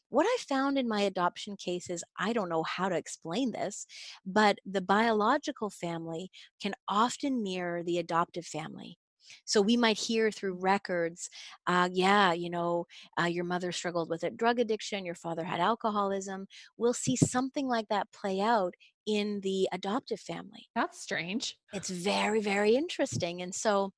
[0.08, 3.86] What I found in my adoption cases, I don't know how to explain this,
[4.26, 8.98] but the biological family can often mirror the adoptive family.
[9.44, 11.28] So we might hear through records,
[11.66, 12.86] uh, yeah, you know,
[13.20, 16.46] uh, your mother struggled with a drug addiction, your father had alcoholism.
[16.76, 18.74] We'll see something like that play out
[19.06, 20.68] in the adoptive family.
[20.74, 21.56] That's strange.
[21.72, 23.42] It's very, very interesting.
[23.42, 23.92] And so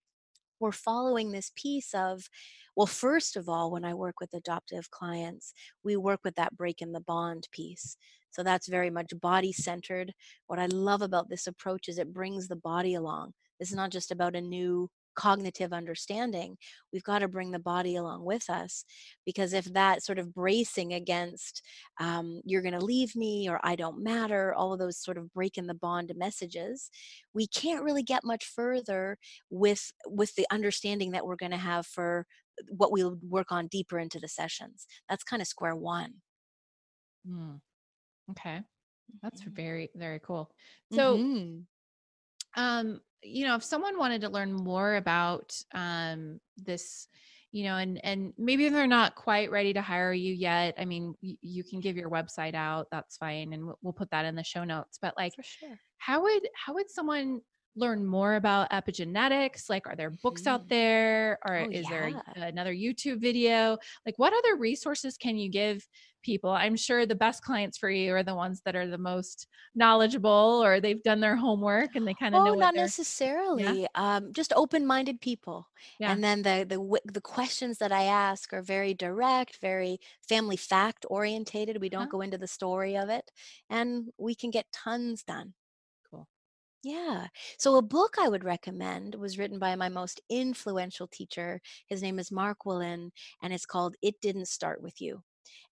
[0.60, 2.28] we're following this piece of,
[2.76, 6.80] well, first of all, when I work with adoptive clients, we work with that break
[6.80, 7.96] in the bond piece.
[8.30, 10.12] So that's very much body centered.
[10.46, 13.32] What I love about this approach is it brings the body along.
[13.60, 16.56] This is not just about a new cognitive understanding,
[16.92, 18.84] we've got to bring the body along with us.
[19.24, 21.62] Because if that sort of bracing against,
[22.00, 25.32] um, you're going to leave me or I don't matter, all of those sort of
[25.32, 26.90] breaking the bond messages,
[27.32, 29.18] we can't really get much further
[29.50, 32.26] with with the understanding that we're going to have for
[32.68, 34.86] what we'll work on deeper into the sessions.
[35.08, 36.14] That's kind of square one.
[37.28, 37.60] Mm.
[38.30, 38.60] Okay.
[39.22, 39.54] That's mm-hmm.
[39.54, 40.50] very, very cool.
[40.92, 41.60] So, mm-hmm.
[42.56, 47.08] Um, you know, if someone wanted to learn more about um, this,
[47.52, 50.74] you know, and and maybe they're not quite ready to hire you yet.
[50.78, 52.88] I mean, y- you can give your website out.
[52.90, 54.98] That's fine, and we'll, we'll put that in the show notes.
[55.00, 55.78] But like, sure.
[55.98, 57.40] how would how would someone
[57.76, 59.68] learn more about epigenetics?
[59.68, 60.48] Like, are there books mm.
[60.48, 62.20] out there, or oh, is yeah.
[62.34, 63.78] there another YouTube video?
[64.06, 65.86] Like, what other resources can you give
[66.24, 66.50] people.
[66.50, 70.62] I'm sure the best clients for you are the ones that are the most knowledgeable
[70.64, 72.54] or they've done their homework and they kind of oh, know.
[72.54, 73.82] not necessarily.
[73.82, 73.86] Yeah?
[73.94, 75.68] Um, just open-minded people.
[76.00, 76.10] Yeah.
[76.10, 81.06] And then the the the questions that I ask are very direct, very family fact
[81.08, 81.80] orientated.
[81.80, 82.08] We don't huh?
[82.10, 83.30] go into the story of it,
[83.68, 85.52] and we can get tons done.
[86.84, 87.28] Yeah.
[87.58, 91.60] So a book I would recommend was written by my most influential teacher.
[91.88, 93.10] His name is Mark Wolynn,
[93.42, 95.22] and it's called It Didn't Start With You.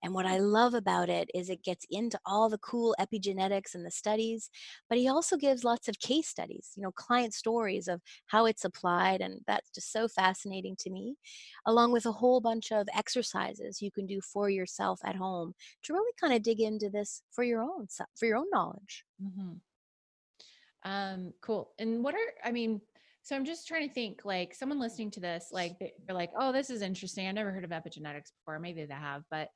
[0.02, 3.86] And what I love about it is it gets into all the cool epigenetics and
[3.86, 4.50] the studies,
[4.88, 8.64] but he also gives lots of case studies, you know, client stories of how it's
[8.64, 9.20] applied.
[9.22, 11.16] And that's just so fascinating to me,
[11.66, 15.94] along with a whole bunch of exercises you can do for yourself at home to
[15.94, 19.04] really kind of dig into this for your own, for your own knowledge.
[19.22, 19.54] Mm-hmm.
[20.84, 21.72] Um, cool.
[21.78, 22.80] And what are, I mean,
[23.22, 26.52] so I'm just trying to think like someone listening to this, like they're like, oh,
[26.52, 27.28] this is interesting.
[27.28, 28.58] I never heard of epigenetics before.
[28.58, 29.48] Maybe they have, but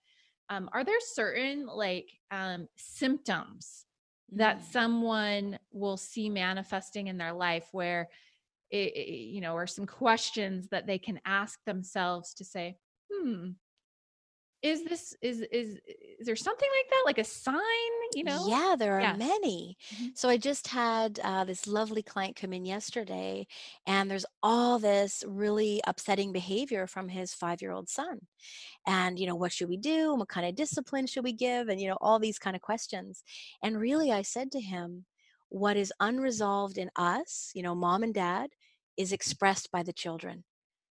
[0.48, 3.86] um, are there certain like um, symptoms
[4.32, 4.38] mm.
[4.38, 8.08] that someone will see manifesting in their life where
[8.70, 12.76] it, it, you know or some questions that they can ask themselves to say
[13.12, 13.50] hmm
[14.66, 15.78] is this is is
[16.18, 17.02] is there something like that?
[17.06, 17.60] Like a sign
[18.14, 18.46] you know?
[18.48, 19.18] Yeah there are yes.
[19.18, 19.76] many.
[19.94, 20.06] Mm-hmm.
[20.14, 23.46] so i just had uh, this lovely client come in yesterday
[23.86, 28.18] and there's all this really upsetting behavior from his five year old son.
[28.86, 30.10] And you know what should we do?
[30.10, 31.68] And what kind of discipline should we give?
[31.68, 33.22] And you know all these kind of questions.
[33.62, 35.04] And really i said to him
[35.48, 38.50] what is unresolved in us you know mom and dad
[38.96, 40.44] is expressed by the children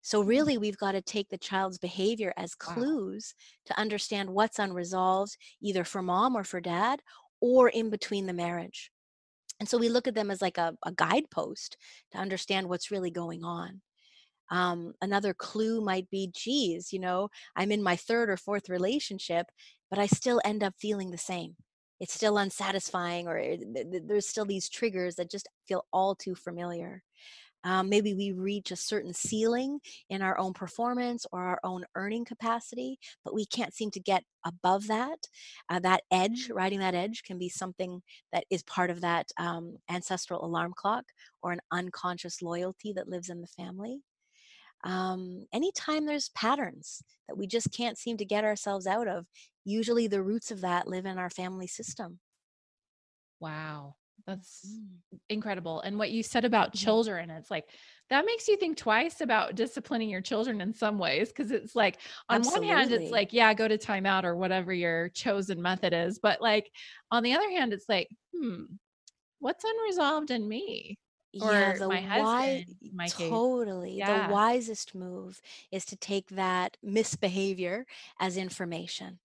[0.08, 3.44] so, really, we've got to take the child's behavior as clues wow.
[3.66, 7.02] to understand what's unresolved, either for mom or for dad,
[7.42, 8.90] or in between the marriage.
[9.60, 11.76] And so we look at them as like a, a guidepost
[12.12, 13.82] to understand what's really going on.
[14.50, 19.48] Um, another clue might be, geez, you know, I'm in my third or fourth relationship,
[19.90, 21.54] but I still end up feeling the same.
[22.00, 23.58] It's still unsatisfying, or eh,
[24.06, 27.02] there's still these triggers that just feel all too familiar.
[27.64, 32.24] Um, maybe we reach a certain ceiling in our own performance or our own earning
[32.24, 35.26] capacity, but we can't seem to get above that.
[35.68, 39.76] Uh, that edge, riding that edge, can be something that is part of that um,
[39.90, 41.04] ancestral alarm clock
[41.42, 44.02] or an unconscious loyalty that lives in the family.
[44.84, 49.26] Um, anytime there's patterns that we just can't seem to get ourselves out of,
[49.64, 52.20] usually the roots of that live in our family system.
[53.40, 53.97] Wow.
[54.28, 55.18] That's mm.
[55.30, 55.80] incredible.
[55.80, 57.64] And what you said about children, it's like
[58.10, 61.32] that makes you think twice about disciplining your children in some ways.
[61.32, 61.96] Cause it's like,
[62.28, 62.68] on Absolutely.
[62.68, 66.18] one hand, it's like, yeah, go to timeout or whatever your chosen method is.
[66.18, 66.70] But like,
[67.10, 68.64] on the other hand, it's like, hmm,
[69.38, 70.98] what's unresolved in me?
[71.40, 73.96] Or yeah, the my husband, my totally.
[73.96, 74.28] Yeah.
[74.28, 77.86] The wisest move is to take that misbehavior
[78.20, 79.20] as information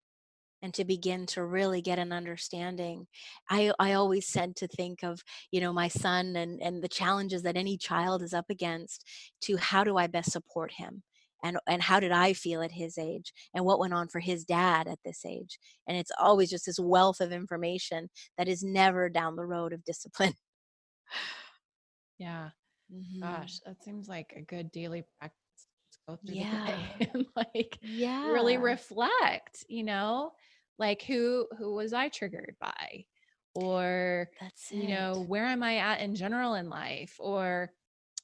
[0.62, 3.06] and to begin to really get an understanding.
[3.48, 7.42] I i always said to think of you know my son and and the challenges
[7.42, 9.04] that any child is up against
[9.42, 11.02] to how do i best support him?
[11.42, 13.32] And and how did i feel at his age?
[13.54, 15.58] And what went on for his dad at this age?
[15.86, 19.84] And it's always just this wealth of information that is never down the road of
[19.84, 20.34] discipline.
[22.18, 22.50] Yeah.
[22.90, 23.20] Mm-hmm.
[23.20, 25.36] gosh that seems like a good daily practice
[25.92, 26.78] to go through yeah.
[26.98, 28.30] the day and like yeah.
[28.30, 30.32] really reflect you know
[30.78, 33.04] like who who was i triggered by
[33.54, 34.76] or that's it.
[34.76, 37.70] you know where am i at in general in life or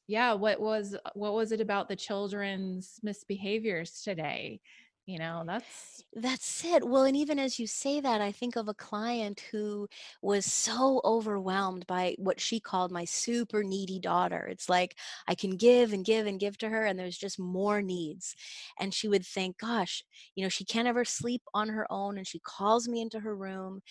[0.07, 4.61] yeah, what was what was it about the children's misbehaviors today?
[5.07, 6.89] You know, that's That's it.
[6.89, 9.87] Well, and even as you say that, I think of a client who
[10.23, 14.47] was so overwhelmed by what she called my super needy daughter.
[14.47, 14.97] It's like
[15.29, 18.35] I can give and give and give to her, and there's just more needs.
[18.79, 22.17] And she would think, gosh, you know, she can't ever sleep on her own.
[22.17, 23.83] And she calls me into her room.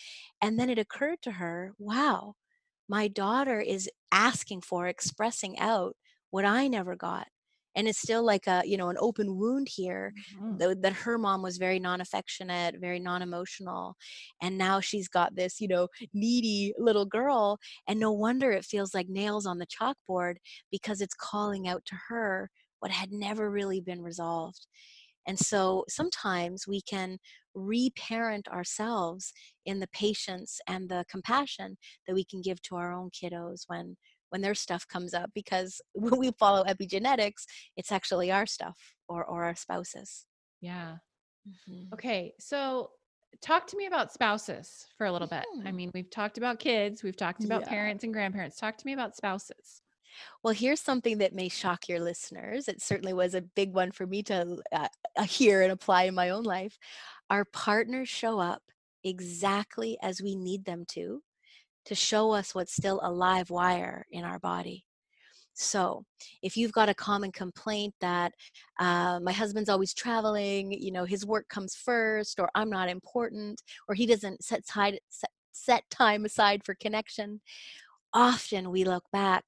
[0.41, 2.35] And then it occurred to her, wow,
[2.89, 5.97] my daughter is asking for, expressing out
[6.31, 7.27] what I never got.
[7.75, 10.59] And it's still like a, you know, an open wound here Mhm.
[10.59, 13.95] tho- that her mom was very non-affectionate, very non-emotional.
[14.41, 17.59] And now she's got this, you know, needy little girl.
[17.87, 20.35] And no wonder it feels like nails on the chalkboard
[20.71, 22.49] because it's calling out to her
[22.79, 24.67] what had never really been resolved.
[25.25, 27.17] And so sometimes we can
[27.53, 29.31] reparent ourselves
[29.65, 33.97] in the patience and the compassion that we can give to our own kiddos when
[34.33, 37.45] when their stuff comes up because when we follow epigenetics
[37.77, 40.25] it's actually our stuff or or our spouses
[40.61, 40.97] yeah.
[41.47, 41.93] Mhm.
[41.93, 42.91] Okay, so
[43.41, 45.45] talk to me about spouses for a little bit.
[45.65, 45.75] I Mhm.
[45.75, 47.69] mean, we've talked about kids, we've talked about Yeah.
[47.69, 48.57] parents and grandparents.
[48.57, 49.81] Talk to me about spouses.
[50.43, 52.67] Well, here's something that may shock your listeners.
[52.67, 56.15] It certainly was a big one for me to uh, uh, hear and apply in
[56.15, 56.77] my own life.
[57.29, 58.63] Our partners show up
[59.03, 61.23] exactly as we need them to,
[61.85, 64.85] to show us what's still a live wire in our body.
[65.55, 66.03] So,
[66.41, 68.33] if you've got a common complaint that
[68.79, 73.61] uh, my husband's always traveling, you know, his work comes first, or I'm not important,
[73.87, 77.39] or he doesn't set, side, set, set time aside for connection,
[78.13, 79.45] often we look back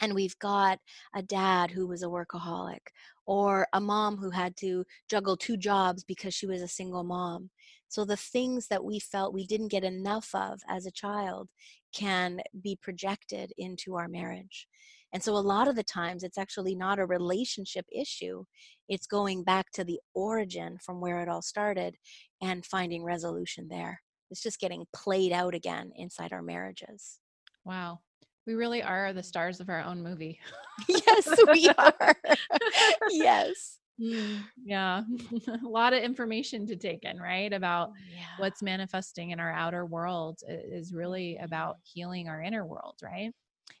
[0.00, 0.78] and we've got
[1.14, 2.80] a dad who was a workaholic
[3.26, 7.50] or a mom who had to juggle two jobs because she was a single mom
[7.92, 11.50] so the things that we felt we didn't get enough of as a child
[11.94, 14.66] can be projected into our marriage.
[15.12, 18.44] And so a lot of the times it's actually not a relationship issue
[18.88, 21.96] it's going back to the origin from where it all started
[22.40, 24.00] and finding resolution there.
[24.30, 27.18] It's just getting played out again inside our marriages.
[27.66, 28.00] Wow.
[28.46, 30.40] We really are the stars of our own movie.
[30.88, 32.16] yes we are.
[33.10, 35.02] Yes Mm, yeah.
[35.64, 37.52] a lot of information to take in, right?
[37.52, 42.98] About yeah what's manifesting in our outer world is really about healing our inner world,
[43.02, 43.32] right?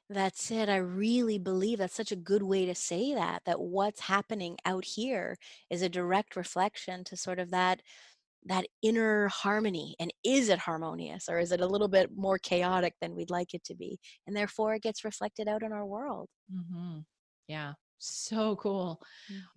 [0.08, 0.68] That's it.
[0.68, 4.84] I really believe that's such a good way to say that, that what's happening out
[4.84, 5.38] here
[5.70, 7.82] is a direct reflection to sort of that
[8.44, 9.96] that inner harmony.
[10.00, 13.54] And is it harmonious or is it a little bit more chaotic than we'd like
[13.54, 14.00] it to be?
[14.26, 16.28] And therefore it gets reflected out in our world.
[16.48, 17.00] hmm
[17.48, 17.74] Yeah.
[18.02, 19.00] So cool.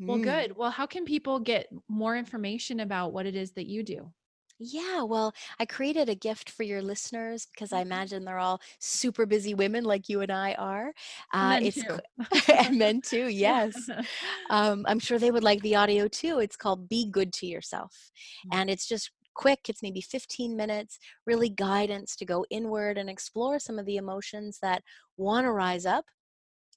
[0.07, 0.19] Well, Mhm.
[0.19, 0.55] good.
[0.57, 4.13] Well, how can people get more information about what it is that you do?
[4.57, 7.81] Yeah, well, I created a gift for your listeners because I Mhm.
[7.81, 10.93] imagine they're all super busy women like you and I are.
[11.39, 11.99] And Uh, men it's too.
[12.63, 13.89] and men too, yes.
[14.49, 16.39] um, I'm sure they would like the audio too.
[16.39, 18.11] It's called Be Good to Yourself.
[18.45, 18.55] Mm.
[18.57, 23.59] And it's just quick, it's maybe 15 minutes, really guidance to go inward and explore
[23.59, 24.83] some of the emotions that
[25.17, 26.05] want to rise up.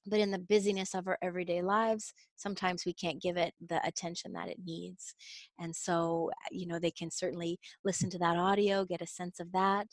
[0.05, 4.33] But in the busyness of our everyday lives, sometimes we can't give it the attention
[4.33, 5.15] that it needs.
[5.59, 9.39] And so, uh, you know, they can certainly listen to that audio, get a sense
[9.39, 9.87] of that.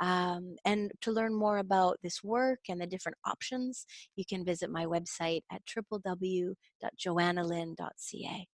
[0.00, 3.84] Um, and to learn more about this work and the different options,
[4.16, 8.46] you can visit my website at www.joannalyn.ca.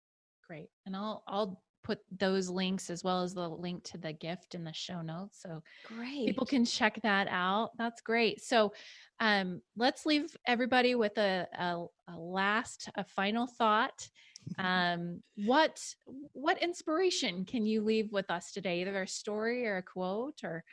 [0.47, 0.69] Great.
[0.87, 4.65] And I'll I'll put those links as well as the link to the gift in
[4.65, 6.27] the show notes so Great.
[6.27, 7.71] people can check that out.
[7.79, 8.43] That's great.
[8.43, 8.73] So
[9.21, 14.09] um let's leave everybody with a a, a last a final thought.
[14.59, 15.81] Um what
[16.33, 18.81] what inspiration can you leave with us today?
[18.81, 20.65] Either a story or a quote or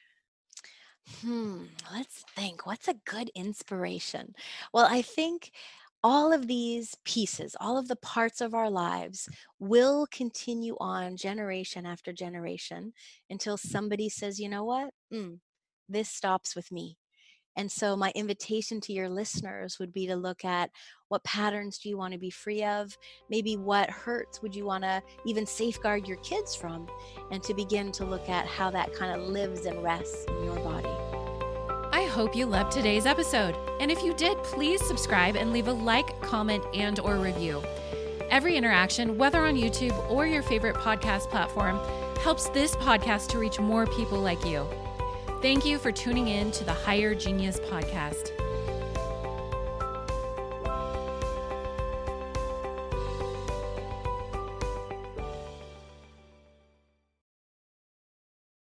[1.21, 2.65] Hmm, let's think.
[2.65, 4.35] What's a good inspiration?
[4.73, 5.51] Well, I think
[6.03, 9.27] all of these pieces, all of the parts of our lives
[9.59, 12.93] will continue on generation after generation
[13.29, 14.91] until somebody says, you know what?
[15.13, 15.39] Mm,
[15.89, 16.97] this stops with me.
[17.55, 20.69] And so, my invitation to your listeners would be to look at
[21.09, 22.95] what patterns do you want to be free of?
[23.29, 26.87] Maybe what hurts would you want to even safeguard your kids from?
[27.31, 30.59] And to begin to look at how that kind of lives and rests in your
[30.59, 30.88] body.
[32.19, 33.55] Hope you loved today's episode.
[33.79, 37.63] And if you did, please subscribe and leave a like, comment, and or review.
[38.29, 41.79] Every interaction, whether on YouTube or your favorite podcast platform,
[42.19, 44.67] helps this podcast to reach more people like you.
[45.41, 48.38] Thank you for tuning in to the Higher Genius podcast.